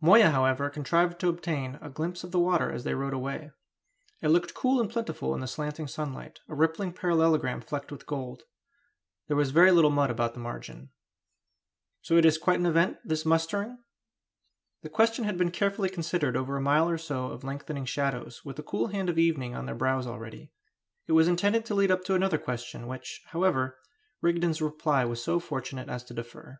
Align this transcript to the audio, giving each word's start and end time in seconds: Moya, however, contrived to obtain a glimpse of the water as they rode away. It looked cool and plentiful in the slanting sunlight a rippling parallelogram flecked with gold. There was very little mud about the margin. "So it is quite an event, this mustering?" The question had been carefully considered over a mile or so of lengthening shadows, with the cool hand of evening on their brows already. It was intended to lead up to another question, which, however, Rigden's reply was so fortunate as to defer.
Moya, 0.00 0.30
however, 0.30 0.68
contrived 0.70 1.20
to 1.20 1.28
obtain 1.28 1.78
a 1.80 1.88
glimpse 1.88 2.24
of 2.24 2.32
the 2.32 2.38
water 2.40 2.68
as 2.68 2.82
they 2.82 2.94
rode 2.94 3.14
away. 3.14 3.52
It 4.20 4.26
looked 4.30 4.52
cool 4.52 4.80
and 4.80 4.90
plentiful 4.90 5.34
in 5.36 5.40
the 5.40 5.46
slanting 5.46 5.86
sunlight 5.86 6.40
a 6.48 6.54
rippling 6.56 6.92
parallelogram 6.92 7.60
flecked 7.60 7.92
with 7.92 8.04
gold. 8.04 8.42
There 9.28 9.36
was 9.36 9.52
very 9.52 9.70
little 9.70 9.92
mud 9.92 10.10
about 10.10 10.34
the 10.34 10.40
margin. 10.40 10.90
"So 12.02 12.16
it 12.16 12.24
is 12.24 12.38
quite 12.38 12.58
an 12.58 12.66
event, 12.66 12.96
this 13.04 13.24
mustering?" 13.24 13.78
The 14.82 14.88
question 14.88 15.22
had 15.24 15.38
been 15.38 15.52
carefully 15.52 15.88
considered 15.88 16.36
over 16.36 16.56
a 16.56 16.60
mile 16.60 16.88
or 16.88 16.98
so 16.98 17.26
of 17.26 17.44
lengthening 17.44 17.84
shadows, 17.84 18.44
with 18.44 18.56
the 18.56 18.64
cool 18.64 18.88
hand 18.88 19.08
of 19.08 19.16
evening 19.16 19.54
on 19.54 19.66
their 19.66 19.76
brows 19.76 20.08
already. 20.08 20.50
It 21.06 21.12
was 21.12 21.28
intended 21.28 21.64
to 21.66 21.76
lead 21.76 21.92
up 21.92 22.02
to 22.06 22.14
another 22.16 22.38
question, 22.38 22.88
which, 22.88 23.22
however, 23.26 23.78
Rigden's 24.22 24.60
reply 24.60 25.04
was 25.04 25.22
so 25.22 25.38
fortunate 25.38 25.88
as 25.88 26.02
to 26.06 26.14
defer. 26.14 26.58